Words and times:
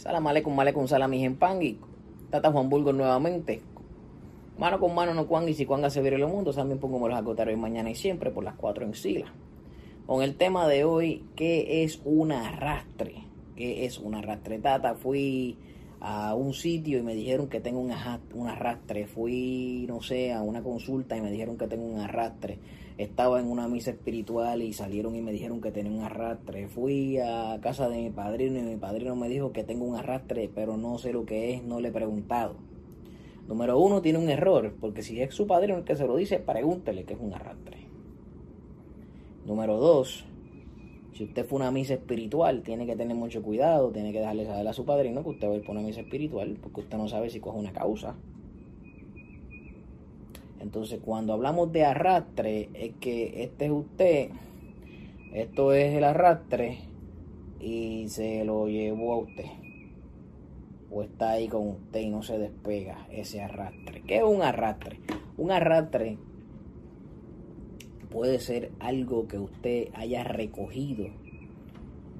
Salam 0.00 0.26
aleikum, 0.26 0.58
aleikum, 0.58 0.88
salam, 0.88 1.12
en 1.12 1.36
pangui. 1.36 1.76
Tata 2.30 2.50
Juan 2.50 2.70
Burgos 2.70 2.94
nuevamente. 2.94 3.60
Mano 4.56 4.80
con 4.80 4.94
mano 4.94 5.12
no 5.12 5.26
cuan 5.26 5.46
y 5.46 5.52
si 5.52 5.66
cuanga 5.66 5.90
se 5.90 6.00
viene 6.00 6.16
el 6.16 6.26
mundo. 6.26 6.54
También 6.54 6.80
pongo 6.80 7.06
los 7.06 7.18
acotar 7.18 7.48
hoy, 7.48 7.56
mañana 7.56 7.90
y 7.90 7.94
siempre 7.94 8.30
por 8.30 8.42
las 8.42 8.54
cuatro 8.54 8.86
en 8.86 8.94
sila. 8.94 9.26
Con 10.06 10.22
el 10.22 10.36
tema 10.36 10.66
de 10.68 10.84
hoy, 10.84 11.26
¿qué 11.36 11.84
es 11.84 12.00
un 12.06 12.32
arrastre? 12.32 13.24
¿Qué 13.56 13.84
es 13.84 13.98
un 13.98 14.14
arrastre? 14.14 14.58
Tata, 14.58 14.94
fui 14.94 15.58
a 16.00 16.34
un 16.34 16.54
sitio 16.54 16.98
y 16.98 17.02
me 17.02 17.14
dijeron 17.14 17.50
que 17.50 17.60
tengo 17.60 17.80
un 17.80 18.48
arrastre. 18.48 19.06
Fui, 19.06 19.84
no 19.86 20.00
sé, 20.00 20.32
a 20.32 20.40
una 20.40 20.62
consulta 20.62 21.14
y 21.14 21.20
me 21.20 21.30
dijeron 21.30 21.58
que 21.58 21.66
tengo 21.66 21.84
un 21.84 22.00
arrastre. 22.00 22.58
Estaba 23.00 23.40
en 23.40 23.50
una 23.50 23.66
misa 23.66 23.92
espiritual 23.92 24.60
y 24.60 24.74
salieron 24.74 25.16
y 25.16 25.22
me 25.22 25.32
dijeron 25.32 25.62
que 25.62 25.72
tenía 25.72 25.90
un 25.90 26.04
arrastre. 26.04 26.68
Fui 26.68 27.16
a 27.16 27.58
casa 27.62 27.88
de 27.88 27.96
mi 27.96 28.10
padrino 28.10 28.58
y 28.58 28.62
mi 28.62 28.76
padrino 28.76 29.16
me 29.16 29.30
dijo 29.30 29.52
que 29.52 29.64
tengo 29.64 29.86
un 29.86 29.96
arrastre, 29.96 30.50
pero 30.54 30.76
no 30.76 30.98
sé 30.98 31.14
lo 31.14 31.24
que 31.24 31.54
es, 31.54 31.64
no 31.64 31.80
le 31.80 31.88
he 31.88 31.92
preguntado. 31.92 32.56
Número 33.48 33.78
uno, 33.78 34.02
tiene 34.02 34.18
un 34.18 34.28
error, 34.28 34.74
porque 34.78 35.00
si 35.00 35.18
es 35.22 35.32
su 35.32 35.46
padrino 35.46 35.78
el 35.78 35.84
que 35.84 35.96
se 35.96 36.06
lo 36.06 36.14
dice, 36.14 36.40
pregúntele 36.40 37.04
que 37.04 37.14
es 37.14 37.20
un 37.20 37.32
arrastre. 37.32 37.78
Número 39.46 39.78
dos, 39.78 40.26
si 41.14 41.24
usted 41.24 41.46
fue 41.46 41.56
una 41.56 41.70
misa 41.70 41.94
espiritual, 41.94 42.60
tiene 42.62 42.84
que 42.84 42.96
tener 42.96 43.16
mucho 43.16 43.42
cuidado, 43.42 43.92
tiene 43.92 44.12
que 44.12 44.18
dejarle 44.18 44.44
saber 44.44 44.68
a 44.68 44.74
su 44.74 44.84
padrino 44.84 45.22
que 45.22 45.30
usted 45.30 45.48
va 45.48 45.54
a 45.54 45.56
ir 45.56 45.64
por 45.64 45.74
una 45.74 45.86
misa 45.86 46.02
espiritual, 46.02 46.58
porque 46.60 46.80
usted 46.80 46.98
no 46.98 47.08
sabe 47.08 47.30
si 47.30 47.40
coge 47.40 47.58
una 47.58 47.72
causa. 47.72 48.16
Entonces, 50.60 51.00
cuando 51.02 51.32
hablamos 51.32 51.72
de 51.72 51.84
arrastre, 51.84 52.68
es 52.74 52.92
que 53.00 53.42
este 53.42 53.66
es 53.66 53.70
usted, 53.70 54.30
esto 55.32 55.72
es 55.72 55.94
el 55.94 56.04
arrastre 56.04 56.78
y 57.60 58.08
se 58.08 58.44
lo 58.44 58.68
llevó 58.68 59.14
a 59.14 59.18
usted. 59.18 59.46
O 60.90 61.02
está 61.02 61.30
ahí 61.30 61.48
con 61.48 61.68
usted 61.68 62.00
y 62.00 62.08
no 62.10 62.22
se 62.22 62.38
despega 62.38 63.06
ese 63.10 63.40
arrastre. 63.40 64.02
¿Qué 64.02 64.18
es 64.18 64.22
un 64.22 64.42
arrastre? 64.42 65.00
Un 65.36 65.50
arrastre 65.50 66.18
puede 68.10 68.40
ser 68.40 68.72
algo 68.80 69.28
que 69.28 69.38
usted 69.38 69.88
haya 69.94 70.24
recogido 70.24 71.06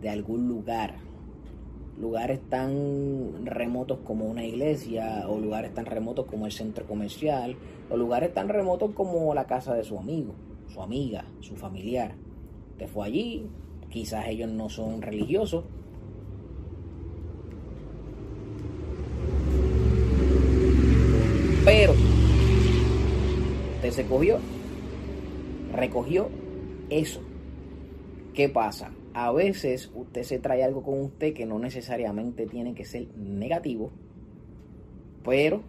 de 0.01 0.09
algún 0.09 0.49
lugar. 0.49 0.95
Lugares 1.99 2.41
tan 2.49 3.45
remotos 3.45 3.99
como 4.05 4.25
una 4.25 4.45
iglesia, 4.45 5.25
o 5.29 5.39
lugares 5.39 5.75
tan 5.75 5.85
remotos 5.85 6.27
como 6.27 6.47
el 6.47 6.53
centro 6.53 6.87
comercial, 6.87 7.57
o 7.91 7.97
lugares 7.97 8.33
tan 8.33 8.49
remotos 8.49 8.93
como 8.95 9.35
la 9.35 9.47
casa 9.47 9.75
de 9.75 9.85
su 9.85 9.99
amigo, 9.99 10.35
su 10.69 10.81
amiga, 10.81 11.25
su 11.41 11.57
familiar. 11.57 12.15
Usted 12.73 12.89
fue 12.89 13.07
allí, 13.07 13.47
quizás 13.91 14.29
ellos 14.29 14.51
no 14.51 14.69
son 14.69 15.03
religiosos. 15.03 15.65
Pero 21.65 21.93
usted 23.77 23.91
se 23.91 24.07
cogió 24.07 24.39
recogió 25.73 26.29
eso. 26.89 27.21
¿Qué 28.35 28.49
pasa? 28.49 28.93
A 29.15 29.33
veces 29.33 29.91
usted 29.95 30.23
se 30.23 30.39
trae 30.39 30.63
algo 30.63 30.83
con 30.83 31.01
usted 31.01 31.35
que 31.35 31.47
no 31.47 31.59
necesariamente 31.59 32.47
tiene 32.47 32.75
que 32.75 32.85
ser 32.85 33.09
negativo, 33.17 33.91
pero 35.25 35.63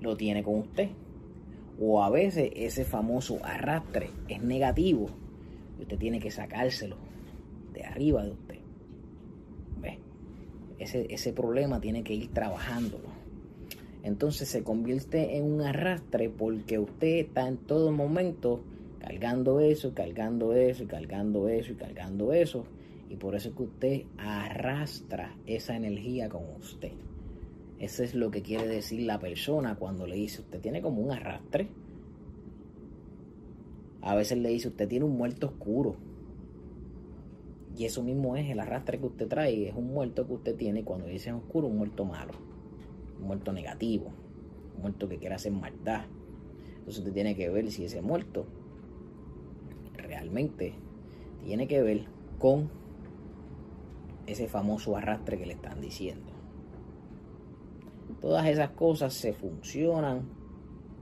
lo 0.00 0.16
tiene 0.16 0.42
con 0.42 0.56
usted. 0.56 0.88
O 1.80 2.02
a 2.02 2.10
veces 2.10 2.50
ese 2.54 2.84
famoso 2.84 3.38
arrastre 3.42 4.10
es 4.28 4.42
negativo 4.42 5.08
y 5.78 5.82
usted 5.82 5.98
tiene 5.98 6.20
que 6.20 6.30
sacárselo 6.30 6.96
de 7.72 7.84
arriba 7.84 8.24
de 8.24 8.30
usted. 8.32 8.56
Ese, 10.78 11.12
ese 11.12 11.34
problema 11.34 11.78
tiene 11.78 12.02
que 12.02 12.14
ir 12.14 12.32
trabajándolo 12.32 13.20
entonces 14.02 14.48
se 14.48 14.62
convierte 14.62 15.36
en 15.36 15.44
un 15.44 15.60
arrastre 15.60 16.30
porque 16.30 16.78
usted 16.78 17.18
está 17.18 17.46
en 17.46 17.58
todo 17.58 17.92
momento 17.92 18.62
cargando 18.98 19.60
eso, 19.60 19.94
cargando 19.94 20.54
eso, 20.54 20.86
cargando 20.86 21.48
eso 21.48 21.72
y 21.72 21.76
cargando 21.76 22.32
eso. 22.32 22.64
Y 23.08 23.16
por 23.16 23.34
eso 23.34 23.48
es 23.48 23.54
que 23.54 23.62
usted 23.62 24.02
arrastra 24.16 25.36
esa 25.46 25.76
energía 25.76 26.28
con 26.28 26.44
usted. 26.58 26.92
Eso 27.80 28.04
es 28.04 28.14
lo 28.14 28.30
que 28.30 28.42
quiere 28.42 28.68
decir 28.68 29.00
la 29.00 29.18
persona 29.18 29.74
cuando 29.74 30.06
le 30.06 30.14
dice, 30.14 30.42
usted 30.42 30.60
tiene 30.60 30.80
como 30.80 31.02
un 31.02 31.10
arrastre. 31.10 31.68
A 34.02 34.14
veces 34.14 34.38
le 34.38 34.50
dice, 34.50 34.68
usted 34.68 34.86
tiene 34.86 35.04
un 35.04 35.16
muerto 35.16 35.48
oscuro. 35.48 35.96
Y 37.76 37.86
eso 37.86 38.04
mismo 38.04 38.36
es 38.36 38.48
el 38.48 38.60
arrastre 38.60 39.00
que 39.00 39.06
usted 39.06 39.26
trae, 39.26 39.68
es 39.68 39.74
un 39.74 39.88
muerto 39.88 40.26
que 40.26 40.34
usted 40.34 40.56
tiene. 40.56 40.84
Cuando 40.84 41.06
dice 41.08 41.32
oscuro, 41.32 41.66
un 41.66 41.78
muerto 41.78 42.04
malo 42.04 42.50
un 43.20 43.26
muerto 43.26 43.52
negativo, 43.52 44.12
un 44.76 44.82
muerto 44.82 45.08
que 45.08 45.18
quiera 45.18 45.36
hacer 45.36 45.52
maldad. 45.52 46.04
Entonces 46.78 46.98
usted 46.98 47.12
tiene 47.12 47.36
que 47.36 47.48
ver 47.50 47.70
si 47.70 47.84
ese 47.84 48.00
muerto 48.02 48.46
realmente 49.96 50.74
tiene 51.44 51.68
que 51.68 51.82
ver 51.82 52.06
con 52.38 52.70
ese 54.26 54.48
famoso 54.48 54.96
arrastre 54.96 55.38
que 55.38 55.46
le 55.46 55.54
están 55.54 55.80
diciendo. 55.80 56.29
Todas 58.20 58.46
esas 58.46 58.70
cosas 58.70 59.14
se 59.14 59.32
funcionan 59.32 60.28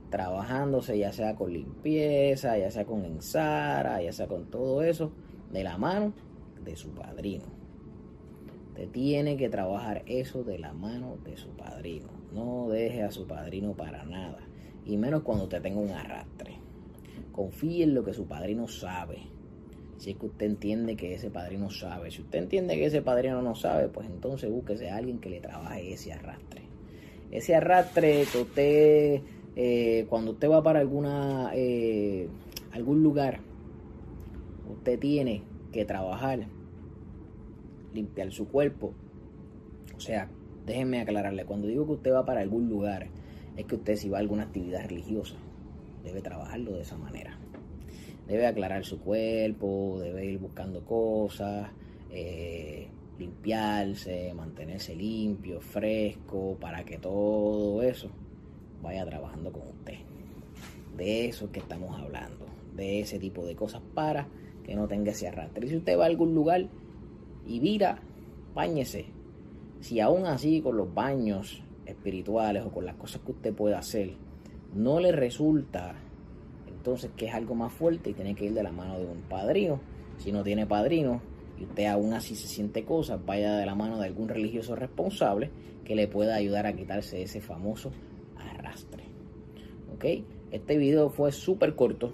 trabajándose 0.09 0.97
ya 0.97 1.11
sea 1.11 1.35
con 1.35 1.53
limpieza, 1.53 2.57
ya 2.57 2.71
sea 2.71 2.85
con 2.85 3.05
ensara, 3.05 4.01
ya 4.01 4.11
sea 4.11 4.27
con 4.27 4.49
todo 4.49 4.81
eso, 4.81 5.11
de 5.51 5.63
la 5.63 5.77
mano 5.77 6.13
de 6.63 6.75
su 6.75 6.89
padrino 6.91 7.59
tiene 8.87 9.37
que 9.37 9.49
trabajar 9.49 10.03
eso 10.05 10.43
de 10.43 10.57
la 10.57 10.73
mano 10.73 11.17
de 11.23 11.37
su 11.37 11.49
padrino. 11.49 12.07
No 12.33 12.69
deje 12.69 13.03
a 13.03 13.11
su 13.11 13.27
padrino 13.27 13.73
para 13.73 14.05
nada. 14.05 14.39
Y 14.85 14.97
menos 14.97 15.23
cuando 15.23 15.45
usted 15.45 15.61
tenga 15.61 15.79
un 15.79 15.91
arrastre. 15.91 16.57
Confíe 17.31 17.83
en 17.83 17.93
lo 17.93 18.03
que 18.03 18.13
su 18.13 18.25
padrino 18.25 18.67
sabe. 18.67 19.27
Si 19.97 20.11
es 20.11 20.17
que 20.17 20.27
usted 20.27 20.45
entiende 20.45 20.95
que 20.95 21.13
ese 21.13 21.29
padrino 21.29 21.69
sabe. 21.69 22.11
Si 22.11 22.21
usted 22.21 22.39
entiende 22.39 22.75
que 22.75 22.85
ese 22.85 23.01
padrino 23.01 23.41
no 23.41 23.55
sabe, 23.55 23.89
pues 23.89 24.07
entonces 24.07 24.49
búsquese 24.49 24.89
a 24.89 24.97
alguien 24.97 25.19
que 25.19 25.29
le 25.29 25.41
trabaje 25.41 25.93
ese 25.93 26.13
arrastre. 26.13 26.68
Ese 27.31 27.55
arrastre 27.55 28.25
que 28.31 28.37
usted, 28.39 29.21
eh, 29.55 30.05
cuando 30.09 30.31
usted 30.31 30.49
va 30.49 30.63
para 30.63 30.79
alguna, 30.79 31.51
eh, 31.53 32.27
algún 32.71 33.03
lugar, 33.03 33.39
usted 34.69 34.99
tiene 34.99 35.43
que 35.71 35.85
trabajar 35.85 36.47
limpiar 37.93 38.31
su 38.31 38.47
cuerpo. 38.47 38.93
O 39.95 39.99
sea, 39.99 40.29
déjenme 40.65 41.01
aclararle, 41.01 41.45
cuando 41.45 41.67
digo 41.67 41.85
que 41.85 41.93
usted 41.93 42.13
va 42.13 42.25
para 42.25 42.41
algún 42.41 42.69
lugar, 42.69 43.07
es 43.57 43.65
que 43.65 43.75
usted 43.75 43.95
si 43.95 44.09
va 44.09 44.17
a 44.17 44.21
alguna 44.21 44.43
actividad 44.43 44.87
religiosa, 44.87 45.35
debe 46.03 46.21
trabajarlo 46.21 46.73
de 46.73 46.81
esa 46.81 46.97
manera. 46.97 47.37
Debe 48.27 48.47
aclarar 48.47 48.85
su 48.85 48.99
cuerpo, 48.99 49.99
debe 49.99 50.25
ir 50.25 50.39
buscando 50.39 50.85
cosas, 50.85 51.69
eh, 52.11 52.78
limpiarse, 53.19 54.33
mantenerse 54.33 54.95
limpio, 54.95 55.59
fresco, 55.59 56.57
para 56.59 56.83
que 56.85 56.97
todo 56.97 57.83
eso 57.83 58.09
vaya 58.81 59.05
trabajando 59.05 59.51
con 59.51 59.67
usted. 59.67 59.99
De 60.97 61.27
eso 61.27 61.45
es 61.45 61.51
que 61.51 61.59
estamos 61.59 61.99
hablando, 61.99 62.45
de 62.75 63.01
ese 63.01 63.19
tipo 63.19 63.45
de 63.45 63.55
cosas 63.55 63.81
para 63.93 64.27
que 64.63 64.75
no 64.75 64.87
tenga 64.87 65.11
ese 65.11 65.27
arrastre. 65.27 65.65
Y 65.65 65.69
si 65.69 65.77
usted 65.77 65.97
va 65.97 66.03
a 66.03 66.07
algún 66.07 66.33
lugar, 66.33 66.67
y 67.45 67.59
vira, 67.59 67.99
bañese. 68.53 69.05
Si 69.81 69.99
aún 69.99 70.25
así 70.25 70.61
con 70.61 70.77
los 70.77 70.93
baños 70.93 71.63
espirituales 71.85 72.63
o 72.65 72.71
con 72.71 72.85
las 72.85 72.95
cosas 72.95 73.21
que 73.21 73.31
usted 73.31 73.53
puede 73.53 73.75
hacer 73.75 74.13
no 74.73 74.99
le 74.99 75.11
resulta, 75.11 75.95
entonces 76.67 77.09
que 77.17 77.25
es 77.27 77.33
algo 77.33 77.55
más 77.55 77.73
fuerte 77.73 78.11
y 78.11 78.13
tiene 78.13 78.35
que 78.35 78.45
ir 78.45 78.53
de 78.53 78.63
la 78.63 78.71
mano 78.71 78.99
de 78.99 79.05
un 79.05 79.21
padrino. 79.21 79.79
Si 80.17 80.31
no 80.31 80.43
tiene 80.43 80.67
padrino 80.67 81.21
y 81.59 81.65
usted 81.65 81.85
aún 81.85 82.13
así 82.13 82.35
se 82.35 82.47
siente 82.47 82.85
cosas, 82.85 83.23
vaya 83.25 83.57
de 83.57 83.65
la 83.65 83.75
mano 83.75 83.99
de 83.99 84.07
algún 84.07 84.29
religioso 84.29 84.75
responsable 84.75 85.49
que 85.83 85.95
le 85.95 86.07
pueda 86.07 86.35
ayudar 86.35 86.65
a 86.65 86.73
quitarse 86.73 87.21
ese 87.21 87.41
famoso 87.41 87.91
arrastre. 88.37 89.03
¿Ok? 89.93 90.05
Este 90.51 90.77
video 90.77 91.09
fue 91.09 91.31
súper 91.31 91.75
corto 91.75 92.13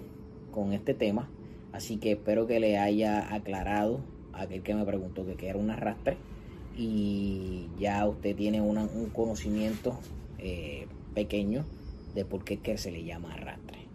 con 0.50 0.72
este 0.72 0.94
tema, 0.94 1.30
así 1.72 1.98
que 1.98 2.12
espero 2.12 2.46
que 2.46 2.58
le 2.58 2.78
haya 2.78 3.32
aclarado 3.32 4.00
aquel 4.32 4.62
que 4.62 4.74
me 4.74 4.84
preguntó 4.84 5.24
que 5.36 5.48
era 5.48 5.58
un 5.58 5.70
arrastre 5.70 6.16
y 6.76 7.68
ya 7.78 8.06
usted 8.06 8.34
tiene 8.36 8.60
un 8.60 9.10
conocimiento 9.10 9.98
eh, 10.38 10.86
pequeño 11.14 11.64
de 12.14 12.24
por 12.24 12.44
qué 12.44 12.76
se 12.76 12.90
le 12.90 13.04
llama 13.04 13.32
arrastre. 13.34 13.85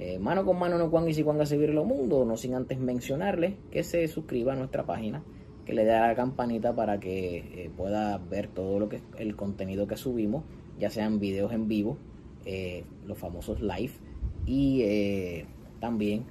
Eh, 0.00 0.18
mano 0.18 0.44
con 0.44 0.58
mano 0.58 0.78
no 0.78 0.90
cuan 0.90 1.08
y 1.08 1.14
si 1.14 1.24
cuanga 1.24 1.44
se 1.44 1.56
lo 1.56 1.84
mundo, 1.84 2.24
no 2.24 2.36
sin 2.36 2.54
antes 2.54 2.78
mencionarle 2.78 3.56
que 3.70 3.82
se 3.82 4.06
suscriba 4.06 4.52
a 4.52 4.56
nuestra 4.56 4.86
página, 4.86 5.24
que 5.66 5.74
le 5.74 5.84
dé 5.84 5.92
a 5.92 6.06
la 6.06 6.14
campanita 6.14 6.74
para 6.74 7.00
que 7.00 7.38
eh, 7.38 7.70
pueda 7.76 8.16
ver 8.18 8.48
todo 8.48 8.78
lo 8.78 8.88
que 8.88 9.02
el 9.18 9.34
contenido 9.34 9.86
que 9.88 9.96
subimos, 9.96 10.44
ya 10.78 10.88
sean 10.90 11.18
videos 11.18 11.52
en 11.52 11.66
vivo, 11.68 11.98
los 13.06 13.18
famosos 13.18 13.60
live 13.60 13.92
y 14.46 15.44
también 15.80 16.24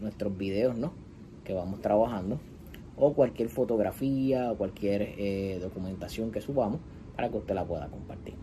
nuestros 0.00 0.38
videos, 0.38 0.78
¿no? 0.78 0.92
que 1.48 1.54
vamos 1.54 1.80
trabajando 1.80 2.38
o 2.94 3.14
cualquier 3.14 3.48
fotografía 3.48 4.52
o 4.52 4.56
cualquier 4.58 5.14
eh, 5.16 5.58
documentación 5.62 6.30
que 6.30 6.42
subamos 6.42 6.80
para 7.16 7.30
que 7.30 7.38
usted 7.38 7.54
la 7.54 7.64
pueda 7.64 7.88
compartir. 7.88 8.34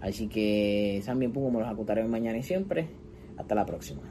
Así 0.00 0.28
que 0.28 1.02
también 1.04 1.32
pongo 1.32 1.50
me 1.50 1.60
los 1.60 1.68
acotaré 1.68 2.02
mañana 2.04 2.38
y 2.38 2.42
siempre. 2.42 2.88
Hasta 3.36 3.54
la 3.54 3.66
próxima. 3.66 4.02